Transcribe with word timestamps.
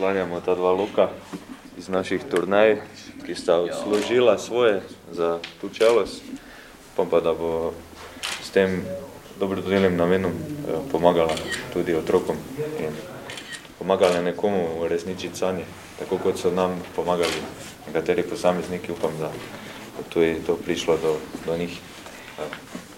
poklanjamo 0.00 0.40
ta 0.40 0.54
dva 0.54 0.72
loka 0.72 1.08
iz 1.76 1.88
naših 1.88 2.24
turnej, 2.24 2.80
ki 3.26 3.34
sta 3.34 3.60
odslužila 3.60 4.38
svoje 4.38 4.80
za 5.12 5.38
tu 5.60 5.68
čelos, 5.68 6.24
pa 6.96 7.04
pa 7.04 7.20
da 7.20 7.36
bo 7.36 7.76
s 8.40 8.48
tem 8.50 8.80
dobrodelnim 9.36 9.96
namenom 9.96 10.32
eh, 10.32 10.80
pomagala 10.92 11.36
tudi 11.72 11.92
otrokom 11.94 12.36
in 12.80 12.96
pomagala 13.78 14.24
nekomu 14.24 14.80
uresničiti 14.80 15.36
sanje, 15.36 15.68
tako 15.98 16.16
kot 16.16 16.40
so 16.40 16.50
nam 16.50 16.80
pomagali 16.96 17.44
nekateri 17.86 18.22
posamezniki, 18.22 18.92
upam, 18.92 19.12
da 19.20 19.28
bo 19.96 20.02
tudi 20.08 20.40
to 20.46 20.56
prišlo 20.56 20.96
do, 20.96 21.16
do 21.46 21.56
njih. 21.56 21.76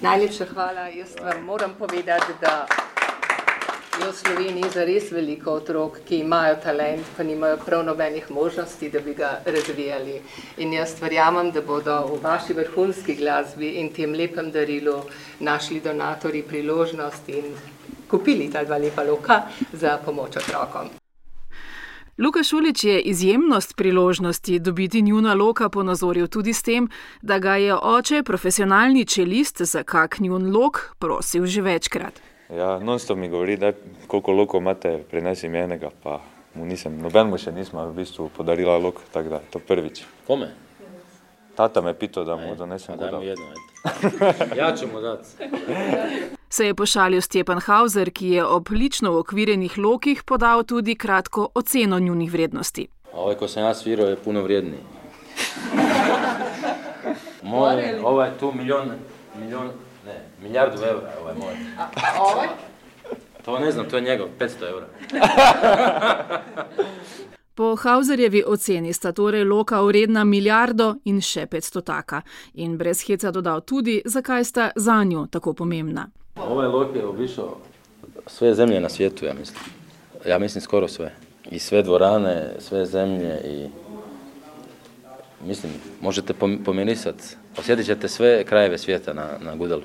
Najlepša 0.00 0.46
hvala. 0.52 0.92
Jaz 0.92 1.16
vam 1.16 1.44
moram 1.44 1.74
povedati, 1.78 2.32
da 2.40 2.66
je 4.00 4.12
v 4.12 4.16
Sloveniji 4.16 4.70
zares 4.74 5.10
veliko 5.12 5.52
otrok, 5.60 5.98
ki 6.08 6.20
imajo 6.24 6.56
talent, 6.64 7.04
pa 7.16 7.22
nimajo 7.22 7.58
prav 7.64 7.84
nobenih 7.84 8.30
možnosti, 8.30 8.90
da 8.90 9.00
bi 9.00 9.14
ga 9.14 9.30
razvijali. 9.44 10.20
In 10.58 10.72
jaz 10.72 10.94
verjamem, 11.00 11.50
da 11.50 11.60
bodo 11.60 11.96
v 12.06 12.20
vaši 12.22 12.56
vrhunski 12.56 13.14
glasbi 13.14 13.74
in 13.80 13.92
tem 13.92 14.14
lepem 14.14 14.50
darilu 14.50 15.02
našli 15.40 15.80
donatori 15.80 16.42
priložnost 16.42 17.28
in 17.28 17.52
kupili 18.08 18.50
ta 18.50 18.64
dva 18.64 18.78
lepa 18.78 19.02
loka 19.02 19.42
za 19.72 19.98
pomoč 20.04 20.36
otrokom. 20.36 20.88
Luka 22.18 22.42
Šulič 22.42 22.84
je 22.84 23.00
izjemnost 23.00 23.76
priložnosti 23.76 24.58
dobiti 24.58 25.02
njuna 25.02 25.34
loka 25.34 25.68
ponazoril 25.68 26.26
tudi 26.26 26.52
s 26.52 26.62
tem, 26.62 26.88
da 27.22 27.38
ga 27.38 27.56
je 27.56 27.74
oče, 27.74 28.22
profesionalni 28.22 29.04
čelist 29.04 29.62
za 29.62 29.82
kak 29.82 30.20
njun 30.20 30.52
lok, 30.52 30.80
prosil 30.98 31.46
že 31.46 31.62
večkrat. 31.62 32.29
Ja, 32.56 32.78
non-stop 32.78 33.18
mi 33.18 33.28
govori, 33.28 33.56
da 33.56 33.72
koliko 34.06 34.32
lokov 34.32 34.60
imate, 34.60 35.02
prinesi 35.10 35.48
mi 35.48 35.58
enega, 35.58 35.90
pa 36.02 36.20
mu 36.54 36.66
nisem, 36.66 36.98
noben 36.98 37.30
mu 37.30 37.38
še 37.38 37.52
nismo 37.54 37.84
v 37.86 37.94
bistvu 37.94 38.30
podarila 38.36 38.78
lok, 38.78 38.98
tako 39.12 39.36
da 39.36 39.40
to 39.52 39.58
prvič. 39.58 40.02
Kome? 40.26 40.50
Tata 41.54 41.80
me 41.80 41.94
pitao 41.94 42.24
da 42.24 42.36
mu 42.36 42.54
donesem 42.54 42.98
voda. 42.98 43.18
jedno, 43.22 43.44
ajde. 43.46 44.56
ja 44.60 44.76
ću 44.76 44.86
mu 44.92 45.00
dati. 45.00 45.28
Se 46.48 46.66
je 46.66 46.74
pošalil 46.74 47.20
Stjepan 47.20 47.60
Hauser, 47.60 48.10
ki 48.10 48.28
je 48.28 48.44
ob 48.44 48.68
lično 48.70 49.18
okvirjenih 49.18 49.78
lokih 49.78 50.22
podal 50.22 50.64
tudi 50.64 50.94
kratko 50.94 51.48
oceno 51.54 51.98
njunih 51.98 52.32
vrednosti. 52.32 52.88
Ovaj 53.12 53.34
ko 53.34 53.48
sam 53.48 53.62
ja 53.62 53.74
svirao 53.74 54.06
je 54.06 54.16
puno 54.16 54.42
vrijedniji. 54.42 54.80
Moj, 57.42 57.94
ovaj 58.04 58.30
tu 58.40 58.52
milion, 58.52 58.90
milion, 59.38 59.70
ne, 60.06 60.20
milijardu 60.42 60.82
eura, 60.82 61.12
ovaj 61.20 61.34
moj. 61.34 61.54
Ovaj? 62.20 62.48
To 63.44 63.58
ne 63.58 63.72
znam, 63.72 63.88
to 63.90 63.96
je 63.96 64.02
njegov, 64.02 64.28
500 64.38 64.70
eura. 64.70 64.86
Po 67.54 67.76
Hauserjevi 67.76 68.42
oceni 68.46 68.92
sta 68.92 69.12
torej 69.12 69.44
loka 69.44 69.80
vredna 69.82 70.24
milijardo 70.24 70.94
in 71.04 71.20
še 71.20 71.46
500 71.46 71.82
taka. 71.84 72.22
In 72.54 72.78
brez 72.78 73.02
heca 73.06 73.30
dodal 73.30 73.60
tudi, 73.60 74.02
zakaj 74.04 74.44
sta 74.44 74.70
za 74.76 75.04
njo 75.04 75.26
tako 75.30 75.52
pomembna. 75.52 76.06
Ovaj 76.36 76.68
lok 76.68 76.96
je 76.96 77.06
obišao 77.06 77.56
sve 78.26 78.54
zemlje 78.54 78.80
na 78.80 78.88
svijetu, 78.88 79.24
ja 79.24 79.34
mislim. 79.34 79.58
Ja 80.26 80.38
mislim 80.38 80.62
skoro 80.62 80.88
sve. 80.88 81.12
I 81.50 81.58
sve 81.58 81.82
dvorane, 81.82 82.54
sve 82.58 82.86
zemlje 82.86 83.40
i 83.44 83.68
mislim, 85.46 85.72
možete 86.00 86.34
pom- 86.34 86.64
pomirisat. 86.64 87.36
Osjetit 87.58 87.86
ćete 87.86 88.08
sve 88.08 88.44
krajeve 88.44 88.78
svijeta 88.78 89.12
na, 89.12 89.28
na 89.40 89.56
gudalu. 89.56 89.82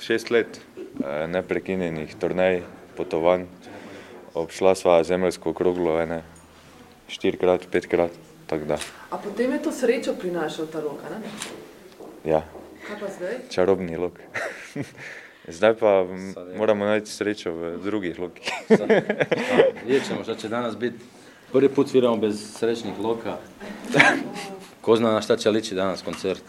Šest 0.00 0.30
let 0.30 0.60
eh, 1.04 1.26
neprekinjenih 1.26 2.14
turnej, 2.20 2.62
potovanj, 2.96 3.44
obšla 4.34 4.74
sva 4.74 5.04
zemljsko 5.04 5.52
kroglo 5.52 6.00
ene 6.00 6.22
štirikrat, 7.08 7.66
petkrat, 7.70 8.10
tako 8.46 8.64
da, 8.64 8.78
A 9.10 9.18
potem 9.18 9.52
je 9.52 9.62
to 9.62 9.72
srečo 9.72 10.14
prinašal 10.14 10.66
ta 10.66 10.80
rok, 10.80 10.98
a 11.06 11.18
ne? 11.18 11.20
ja, 12.32 12.42
Kaj 12.86 12.96
pa 13.00 13.06
zdaj? 13.08 13.34
čarobni 13.50 13.96
lok. 13.96 14.12
Zdaj 15.48 15.74
pa 15.74 16.00
m, 16.00 16.34
moramo 16.56 16.84
najti 16.84 17.10
srečo 17.10 17.52
v 17.52 17.78
drugih 17.82 18.18
lokih. 18.18 18.48
Sad, 18.68 18.88
vidjet 19.86 20.06
ćemo 20.08 20.22
šta 20.22 20.34
će 20.34 20.48
danas 20.48 20.76
biti. 20.76 20.96
Prvi 21.52 21.68
put 21.68 21.88
sviramo 21.88 22.16
bez 22.16 22.52
srećnih 22.58 22.98
loka. 22.98 23.36
Ko 24.84 24.96
zna 24.96 25.12
na 25.12 25.20
šta 25.20 25.36
će 25.36 25.50
liči 25.50 25.74
danas 25.74 26.02
koncert. 26.02 26.42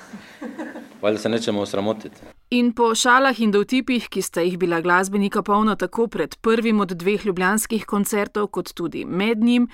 Valjda 1.02 1.20
se 1.20 1.30
nećemo 1.30 1.62
osramotiti. 1.62 2.16
In 2.50 2.74
po 2.74 2.96
šalah 2.96 3.40
in 3.40 3.52
dovtipih, 3.52 4.10
ki 4.10 4.22
sta 4.22 4.42
jih 4.42 4.58
bila 4.58 4.82
glasbenika 4.82 5.42
polna 5.42 5.76
tako 5.76 6.08
pred 6.08 6.36
prvim 6.36 6.80
od 6.80 6.92
dveh 6.92 7.26
ljubljanskih 7.26 7.86
koncertov, 7.86 8.48
kot 8.48 8.74
tudi 8.74 9.06
med 9.06 9.38
njim, 9.38 9.68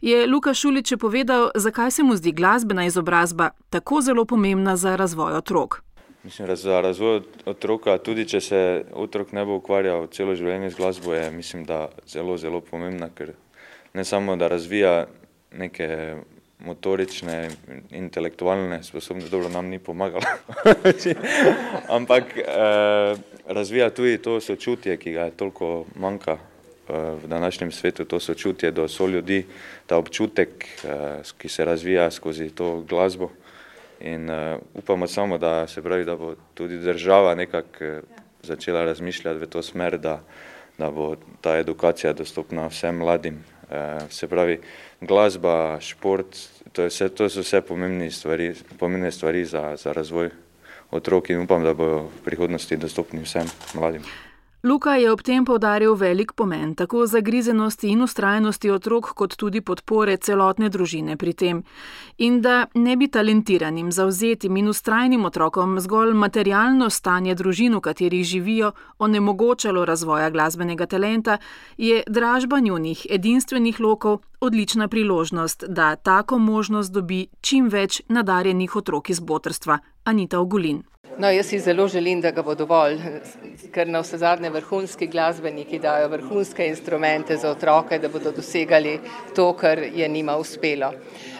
je 0.00 0.26
Luka 0.26 0.54
Šulič 0.54 0.94
povedal, 1.00 1.50
zakaj 1.54 1.90
se 1.90 2.02
mu 2.02 2.16
zdi 2.16 2.32
glasbena 2.32 2.86
izobrazba 2.86 3.50
tako 3.70 4.00
zelo 4.00 4.24
pomembna 4.24 4.76
za 4.76 4.96
razvoj 4.96 5.32
otrok. 5.32 5.82
Mislim, 6.22 6.48
raz- 6.48 6.62
za 6.62 6.80
razvoj 6.80 7.20
otroka, 7.46 7.98
tudi 7.98 8.28
če 8.28 8.40
se 8.40 8.84
otrok 8.92 9.32
ne 9.32 9.44
bo 9.44 9.56
ukvarjal 9.56 10.06
celo 10.06 10.34
življenje 10.34 10.70
z 10.70 10.76
glasbo, 10.76 11.14
je 11.14 11.30
mislim, 11.30 11.64
da 11.64 11.88
zelo, 12.06 12.36
zelo 12.36 12.60
pomembna, 12.60 13.10
ker 13.14 13.32
ne 13.94 14.04
samo, 14.04 14.36
da 14.36 14.48
razvija 14.48 15.06
neke 15.52 16.16
motorične, 16.58 17.50
intelektualne 17.90 18.82
sposobnosti, 18.82 19.30
dobro 19.30 19.48
nam 19.48 19.66
ni 19.66 19.78
pomagalo, 19.78 20.24
ampak 21.96 22.36
eh, 22.36 22.44
razvija 23.46 23.90
tudi 23.90 24.18
to 24.18 24.40
sočutje, 24.40 24.96
ki 24.96 25.12
ga 25.12 25.28
je 25.28 25.36
toliko 25.36 25.84
manjka 25.94 26.32
eh, 26.32 26.92
v 27.22 27.28
današnjem 27.28 27.72
svetu, 27.72 28.04
to 28.04 28.20
sočutje 28.20 28.70
do 28.70 28.88
soljudi, 28.88 29.46
ta 29.86 29.96
občutek, 29.96 30.64
eh, 30.84 31.22
ki 31.38 31.48
se 31.48 31.64
razvija 31.64 32.10
skozi 32.10 32.50
to 32.50 32.80
glasbo. 32.88 33.30
In 34.00 34.30
uh, 34.30 34.60
upamo 34.74 35.06
samo, 35.06 35.38
da 35.38 35.66
se 35.66 35.82
pravi, 35.82 36.04
da 36.04 36.16
bo 36.16 36.34
tudi 36.54 36.78
država 36.78 37.34
nekako 37.34 37.84
uh, 37.84 38.04
začela 38.42 38.84
razmišljati 38.84 39.38
v 39.38 39.46
to 39.46 39.62
smer, 39.62 39.98
da, 39.98 40.20
da 40.78 40.90
bo 40.90 41.16
ta 41.40 41.56
edukacija 41.58 42.12
dostopna 42.12 42.66
vsem 42.66 42.96
mladim. 42.96 43.44
Uh, 43.66 44.06
se 44.10 44.28
pravi, 44.28 44.60
glasba, 45.00 45.80
šport, 45.80 46.36
to, 46.72 46.82
je 46.82 46.88
vse, 46.88 47.08
to 47.08 47.26
so 47.28 47.42
vse 47.42 47.60
pomembne 47.66 48.10
stvari, 48.10 48.52
pomembne 48.78 49.10
stvari 49.10 49.44
za, 49.44 49.74
za 49.76 49.92
razvoj 49.92 50.30
otrok 50.90 51.30
in 51.30 51.42
upam, 51.42 51.64
da 51.64 51.74
bodo 51.74 52.06
v 52.06 52.22
prihodnosti 52.24 52.78
dostopni 52.78 53.26
vsem 53.26 53.50
mladim. 53.74 54.06
Luka 54.66 54.96
je 54.98 55.12
ob 55.12 55.20
tem 55.22 55.44
povdaril 55.44 55.94
velik 55.94 56.32
pomen 56.34 56.72
tako 56.74 57.04
zagrizenosti 57.06 57.88
in 57.88 58.00
ustrajnosti 58.02 58.70
otrok, 58.70 59.12
kot 59.14 59.36
tudi 59.38 59.60
podpore 59.60 60.16
celotne 60.16 60.66
družine 60.68 61.14
pri 61.16 61.32
tem. 61.32 61.60
In 62.18 62.40
da 62.42 62.66
ne 62.74 62.96
bi 62.96 63.06
talentiranim, 63.06 63.92
zauzetim 63.92 64.56
in 64.56 64.66
ustrajnim 64.68 65.24
otrokom 65.24 65.78
zgolj 65.80 66.16
materialno 66.18 66.90
stanje 66.90 67.36
družin, 67.38 67.76
v 67.78 67.80
katerih 67.80 68.24
živijo, 68.26 68.72
onemogočalo 68.98 69.84
razvoja 69.84 70.30
glasbenega 70.34 70.86
talenta, 70.86 71.38
je 71.78 72.02
dražba 72.06 72.58
njunih 72.58 73.06
edinstvenih 73.10 73.80
lokov 73.80 74.18
odlična 74.40 74.88
priložnost, 74.88 75.64
da 75.68 75.94
tako 75.96 76.38
možnost 76.38 76.92
dobi 76.92 77.28
čim 77.40 77.68
več 77.68 78.02
nadarjenih 78.08 78.76
otrok 78.76 79.10
iz 79.10 79.20
botrstva. 79.20 79.78
Anita 80.04 80.40
Ogulin. 80.40 80.82
No, 81.18 81.30
jaz 81.30 81.46
si 81.46 81.58
zelo 81.58 81.88
želim, 81.88 82.20
da 82.20 82.28
ga 82.30 82.42
bo 82.44 82.52
dovolj, 82.54 82.98
ker 83.72 83.88
na 83.88 84.02
vse 84.04 84.18
zadnje 84.20 84.50
vrhunski 84.52 85.06
glasbeniki 85.08 85.78
dajo 85.80 86.10
vrhunske 86.12 86.66
instrumente 86.68 87.36
za 87.40 87.50
otroke, 87.50 87.96
da 87.98 88.08
bodo 88.12 88.34
dosegali 88.36 88.98
to, 89.36 89.46
kar 89.56 89.78
je 89.78 90.08
njima 90.08 90.36
uspelo. 90.36 90.92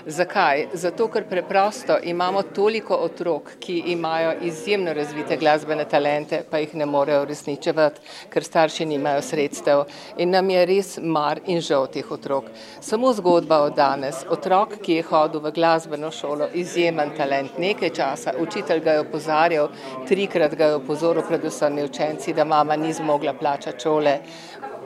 Zakaj? 0.08 0.68
Zato, 0.72 1.08
ker 1.08 1.24
preprosto 1.26 1.96
imamo 2.02 2.42
toliko 2.42 2.94
otrok, 2.94 3.48
ki 3.58 3.78
imajo 3.86 4.34
izjemno 4.42 4.92
razvite 4.94 5.36
glasbene 5.36 5.84
talente, 5.84 6.44
pa 6.50 6.58
jih 6.58 6.74
ne 6.74 6.86
morejo 6.86 7.22
uresničevati, 7.22 8.00
ker 8.30 8.44
starši 8.44 8.84
nimajo 8.86 9.22
sredstev. 9.22 9.82
In 10.22 10.30
nam 10.30 10.50
je 10.50 10.66
res 10.66 10.92
mar 11.02 11.40
in 11.46 11.58
žal 11.60 11.88
teh 11.90 12.12
otrok. 12.12 12.52
Samo 12.80 13.10
zgodba 13.18 13.58
od 13.64 13.74
danes. 13.74 14.22
Otrok, 14.30 14.76
ki 14.82 15.00
je 15.00 15.06
hodil 15.08 15.42
v 15.42 15.52
glasbeno 15.56 16.10
šolo, 16.14 16.52
izjemen 16.54 17.10
talent, 17.16 17.58
nekaj 17.58 17.90
časa, 17.90 18.36
učitelj 18.38 18.84
ga 18.84 18.94
je 18.94 19.00
opozarjal, 19.08 19.72
trikrat 20.06 20.54
ga 20.54 20.70
je 20.70 20.76
opozoril, 20.78 21.26
predvsem 21.26 21.82
učenci, 21.82 22.32
da 22.32 22.44
mama 22.44 22.76
ni 22.76 22.92
zmogla 22.92 23.34
plačati 23.34 23.82
šole, 23.82 24.20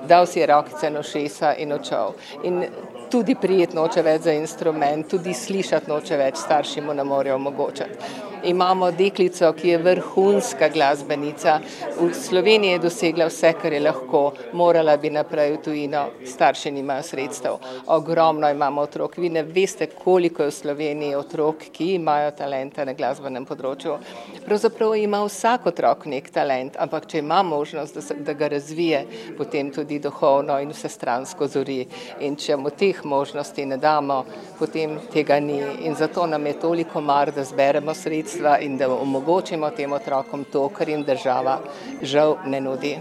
dal 0.08 0.26
si 0.26 0.40
je 0.40 0.46
rokice 0.46 0.90
na 0.90 1.02
šesa 1.02 1.54
in 1.60 1.72
odšel. 1.72 2.16
In 2.44 2.64
tudi 3.10 3.34
prijetno 3.34 3.82
noče 3.82 4.02
več 4.02 4.22
za 4.28 4.32
instrument, 4.32 5.08
tudi 5.10 5.34
slišati 5.34 5.90
noče 5.90 6.16
več, 6.16 6.42
starši 6.44 6.84
mu 6.86 6.94
ne 6.94 7.04
morejo 7.04 7.38
omogočati. 7.40 8.29
Imamo 8.44 8.90
deklico, 8.90 9.52
ki 9.52 9.68
je 9.68 9.78
vrhunska 9.78 10.68
glasbenica. 10.68 11.60
V 12.00 12.14
Sloveniji 12.14 12.70
je 12.70 12.78
dosegla 12.78 13.26
vse, 13.28 13.52
kar 13.62 13.72
je 13.72 13.80
lahko, 13.80 14.32
morala 14.52 14.96
bi 14.96 15.10
naprej 15.10 15.52
v 15.52 15.58
tujino, 15.64 16.04
starši 16.26 16.70
nimajo 16.70 17.02
sredstev. 17.02 17.58
Ogromno 17.86 18.48
imamo 18.50 18.80
otrok, 18.80 19.18
vi 19.18 19.28
ne 19.28 19.42
veste, 19.42 19.86
koliko 19.86 20.42
je 20.42 20.48
v 20.48 20.54
Sloveniji 20.54 21.14
otrok, 21.14 21.66
ki 21.72 21.94
imajo 21.94 22.30
talente 22.38 22.84
na 22.84 22.94
glasbenem 22.96 23.44
področju. 23.44 23.98
Pravzaprav 24.46 24.96
ima 24.96 25.20
vsak 25.26 25.68
otrok 25.72 26.06
nek 26.08 26.32
talent, 26.32 26.80
ampak 26.80 27.10
če 27.12 27.20
ima 27.20 27.42
možnost, 27.42 27.94
da, 27.94 28.04
se, 28.04 28.16
da 28.24 28.32
ga 28.32 28.48
razvije, 28.48 29.04
potem 29.36 29.70
tudi 29.70 30.00
duhovno 30.00 30.56
in 30.64 30.72
vsestransko 30.72 31.48
zori. 31.48 31.82
In 32.24 32.36
če 32.40 32.56
mu 32.56 32.72
teh 32.72 33.04
možnosti 33.04 33.66
ne 33.66 33.76
damo, 33.76 34.22
potem 34.58 34.96
tega 35.12 35.40
ni. 35.40 35.60
In 35.84 35.94
zato 35.94 36.26
nam 36.26 36.46
je 36.46 36.56
toliko 36.60 37.00
mar, 37.04 37.32
da 37.36 37.44
zberemo 37.44 37.94
sredstva 38.30 38.58
in 38.58 38.76
da 38.76 38.88
omogočimo 38.88 39.70
tem 39.70 39.92
otrokom 39.92 40.44
to, 40.44 40.68
kar 40.68 40.88
jim 40.88 41.02
država 41.02 41.60
žal 42.02 42.36
ne 42.46 42.60
nudi. 42.60 42.98